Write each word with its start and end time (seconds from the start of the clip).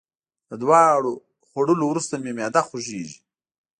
د 0.49 0.51
دوا 0.61 0.81
خوړولو 1.49 1.83
وروسته 1.87 2.13
مي 2.23 2.31
معده 2.37 2.61
خوږیږي. 2.67 3.17